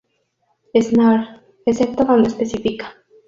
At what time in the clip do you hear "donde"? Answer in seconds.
2.03-2.29